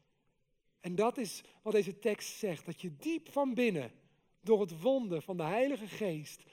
[0.84, 2.66] En dat is wat deze tekst zegt.
[2.66, 3.92] Dat je diep van binnen,
[4.40, 6.44] door het wonder van de Heilige Geest,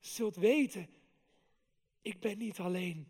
[0.00, 0.88] zult weten,
[2.02, 3.08] ik ben niet alleen.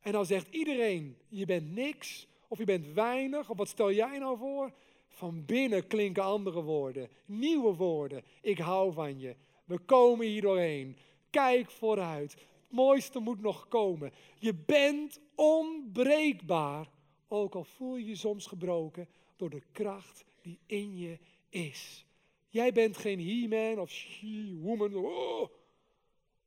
[0.00, 4.18] En dan zegt iedereen, je bent niks, of je bent weinig, of wat stel jij
[4.18, 4.72] nou voor?
[5.08, 8.24] Van binnen klinken andere woorden, nieuwe woorden.
[8.40, 9.36] Ik hou van je.
[9.64, 10.96] We komen hier doorheen.
[11.30, 12.32] Kijk vooruit.
[12.32, 14.12] Het mooiste moet nog komen.
[14.38, 16.90] Je bent onbreekbaar,
[17.28, 19.08] ook al voel je je soms gebroken
[19.42, 22.06] door de kracht die in je is.
[22.48, 24.94] Jij bent geen he-man of she-woman.
[24.94, 25.48] Oh.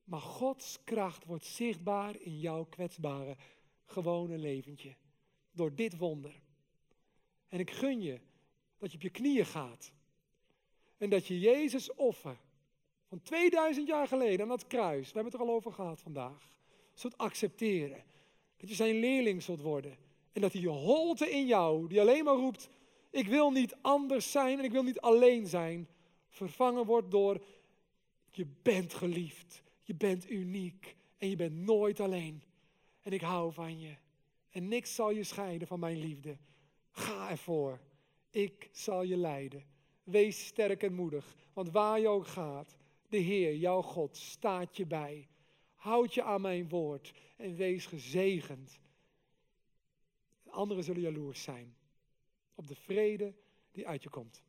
[0.04, 3.36] Maar Gods kracht wordt zichtbaar in jouw kwetsbare,
[3.86, 4.96] gewone leventje.
[5.52, 6.42] Door dit wonder.
[7.50, 8.20] En ik gun je
[8.78, 9.92] dat je op je knieën gaat.
[10.98, 12.38] En dat je Jezus offer
[13.08, 16.50] van 2000 jaar geleden aan dat kruis, we hebben het er al over gehad vandaag,
[16.94, 18.04] zult accepteren.
[18.58, 19.98] Dat je zijn leerling zult worden.
[20.32, 22.70] En dat hij je holte in jou, die alleen maar roept,
[23.16, 25.88] ik wil niet anders zijn en ik wil niet alleen zijn,
[26.30, 27.46] vervangen wordt door,
[28.32, 32.44] je bent geliefd, je bent uniek en je bent nooit alleen.
[33.02, 33.96] En ik hou van je.
[34.50, 36.38] En niks zal je scheiden van mijn liefde.
[36.92, 37.80] Ga ervoor.
[38.30, 39.64] Ik zal je leiden.
[40.04, 42.76] Wees sterk en moedig, want waar je ook gaat,
[43.10, 45.28] de Heer, jouw God, staat je bij.
[45.76, 48.80] Houd je aan mijn woord en wees gezegend.
[50.50, 51.75] Anderen zullen jaloers zijn
[52.56, 53.36] op de vrede
[53.72, 54.44] die uit je komt.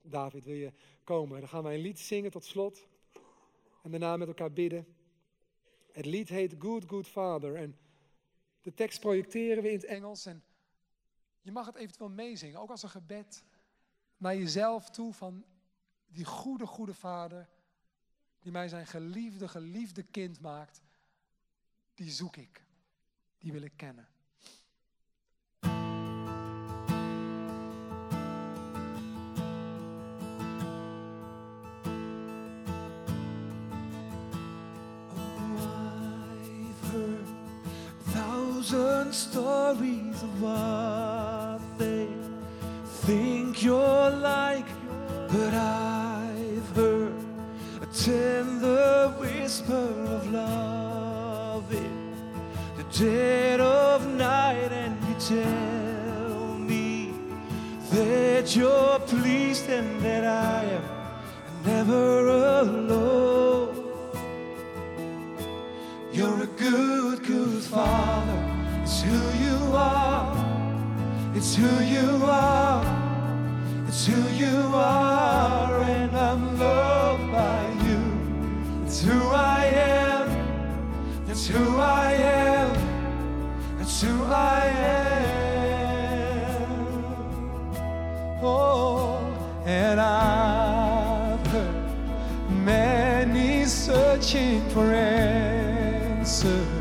[0.00, 0.72] David, wil je
[1.04, 1.40] komen?
[1.40, 2.88] Dan gaan wij een lied zingen tot slot.
[3.82, 4.96] En daarna met elkaar bidden.
[5.92, 7.56] Het lied heet Good, Good Father.
[7.56, 7.78] En
[8.60, 10.26] de tekst projecteren we in het Engels.
[10.26, 10.44] En
[11.40, 13.44] je mag het eventueel meezingen, ook als een gebed
[14.16, 15.44] naar jezelf toe van
[16.06, 17.48] die goede, goede vader,
[18.38, 20.82] die mij zijn geliefde, geliefde kind maakt,
[21.94, 22.64] die zoek ik,
[23.38, 24.08] die wil ik kennen.
[39.04, 42.08] Thousand stories of what they
[43.06, 44.66] think you're like,
[45.28, 47.12] but I've heard
[47.82, 49.72] a tender whisper
[50.08, 52.14] of love in
[52.76, 57.12] the dead of night, and you tell me
[57.92, 60.84] that you're pleased and that I am
[61.64, 63.70] never alone.
[66.12, 68.53] You're a good, good father
[69.04, 70.32] who you are.
[71.34, 72.84] It's who you are.
[73.86, 78.02] It's who you are, and I'm loved by you.
[78.84, 80.26] It's who I am.
[81.26, 82.70] That's who I am.
[83.78, 85.14] That's who I am.
[88.42, 89.18] Oh,
[89.66, 91.84] and I've heard
[92.64, 96.73] many searching for answers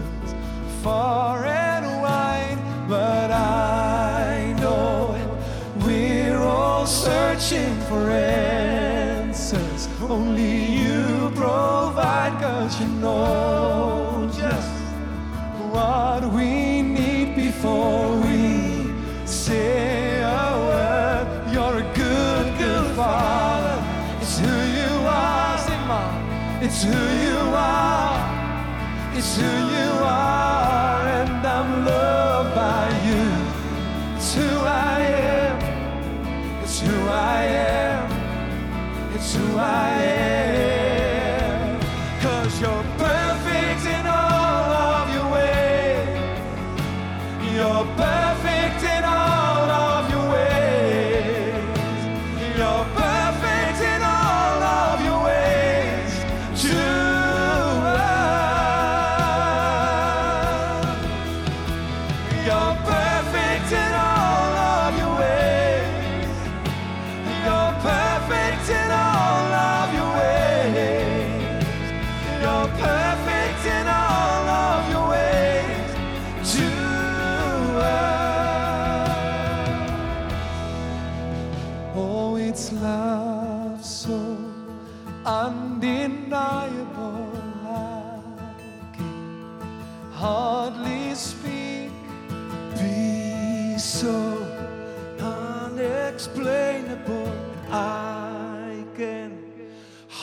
[7.90, 9.88] for answers.
[10.02, 14.72] Only you provide, cause you know just
[15.72, 18.92] what we need before we
[19.26, 21.28] say a word.
[21.54, 23.78] You're a good, good father.
[24.22, 25.58] It's who you are.
[25.58, 26.14] Sing, Mom.
[26.66, 28.20] It's who you are.
[29.16, 30.33] It's who you are,
[39.36, 40.53] who I am.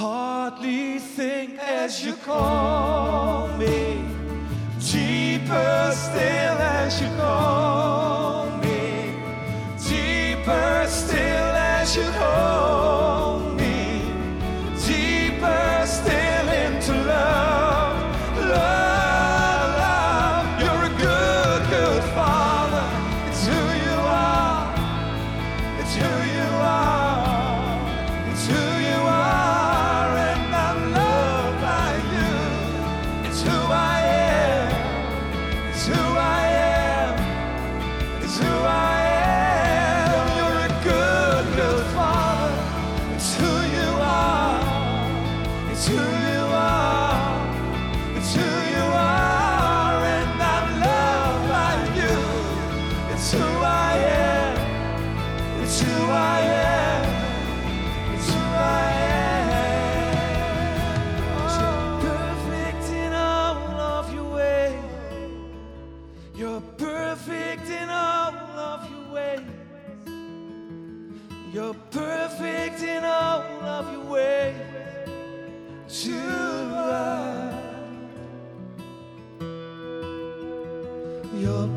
[0.01, 4.03] Hardly think as you call me.
[4.79, 9.15] Deeper still as you call me.
[9.87, 12.90] Deeper still as you hold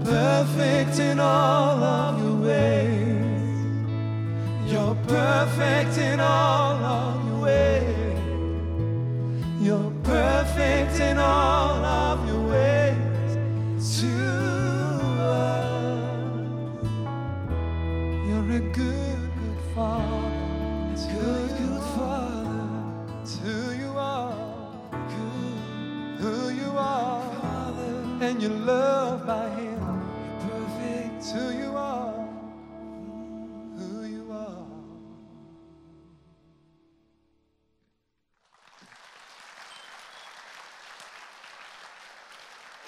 [0.03, 3.01] perfect in all of your ways.
[4.71, 7.22] You're perfect in all of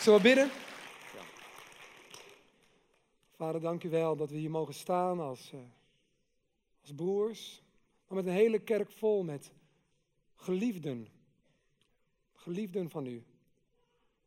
[0.06, 0.49] Zullen we bidden?
[3.36, 5.60] Vader, dank u wel dat we hier mogen staan als, eh,
[6.82, 7.64] als broers,
[8.08, 9.51] maar met een hele kerk vol met
[10.36, 11.08] geliefden.
[12.34, 13.24] Geliefden van u.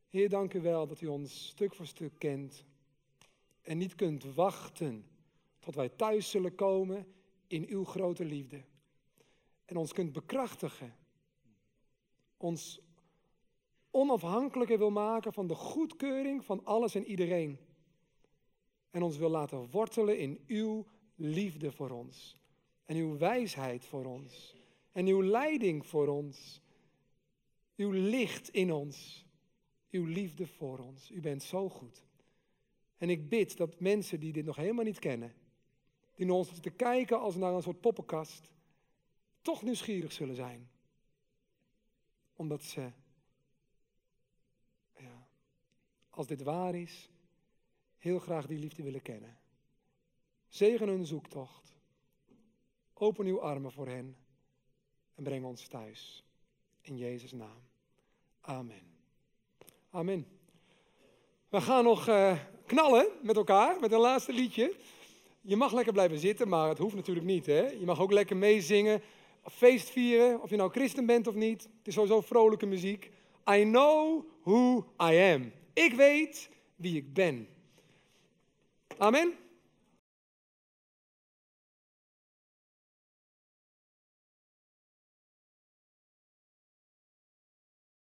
[0.09, 2.64] Heer, dank u wel dat u ons stuk voor stuk kent
[3.62, 5.07] en niet kunt wachten
[5.59, 7.07] tot wij thuis zullen komen
[7.47, 8.62] in uw grote liefde.
[9.64, 10.97] En ons kunt bekrachtigen.
[12.37, 12.81] Ons
[13.99, 17.59] onafhankelijker wil maken van de goedkeuring van alles en iedereen.
[18.90, 22.36] En ons wil laten wortelen in uw liefde voor ons.
[22.84, 24.57] En uw wijsheid voor ons.
[24.92, 26.61] En uw leiding voor ons.
[27.76, 29.26] Uw licht in ons.
[29.90, 31.11] Uw liefde voor ons.
[31.11, 32.07] U bent zo goed.
[32.99, 35.34] En ik bid dat mensen die dit nog helemaal niet kennen,
[36.14, 38.51] die naar ons zitten kijken als naar een soort poppenkast,
[39.42, 40.70] toch nieuwsgierig zullen zijn.
[42.34, 42.90] Omdat ze,
[44.96, 45.28] ja,
[46.19, 47.11] als dit waar is,
[47.99, 49.39] heel graag die liefde willen kennen.
[50.49, 51.77] Zegen hun zoektocht.
[52.95, 54.16] Open uw armen voor hen
[55.14, 56.25] en breng ons thuis.
[56.81, 57.61] In Jezus' naam.
[58.41, 58.83] Amen.
[59.91, 60.27] Amen.
[61.49, 64.75] We gaan nog uh, knallen met elkaar, met een laatste liedje.
[65.41, 67.47] Je mag lekker blijven zitten, maar het hoeft natuurlijk niet.
[67.47, 67.66] Hè?
[67.66, 69.03] Je mag ook lekker meezingen,
[69.43, 71.62] feest vieren, of je nou christen bent of niet.
[71.62, 73.11] Het is sowieso vrolijke muziek.
[73.51, 75.53] I know who I am.
[75.79, 77.49] Ik weet wie ik ben.
[78.97, 79.35] Amen.